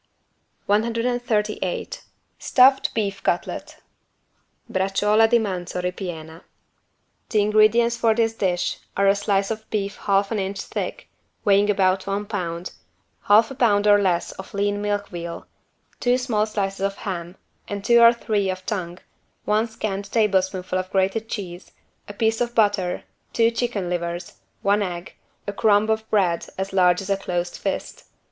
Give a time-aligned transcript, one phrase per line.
[0.65, 2.01] 138
[2.39, 3.81] STUFFED BEEF CUTLET
[4.67, 6.41] (Braciuola di manzo ripiena)
[7.29, 11.07] The ingredients for this dish are a slice of beef half an inch thick,
[11.45, 12.71] weighing about one pound,
[13.25, 15.45] half a pound or less of lean milk veal,
[15.99, 17.35] two small slices of ham
[17.67, 18.97] and two or three of tongue,
[19.45, 21.73] one scant tablespoonful of grated cheese,
[22.09, 25.13] a piece of butter, two chicken livers, one egg,
[25.45, 28.05] a crumb of bread as large as a closed fist.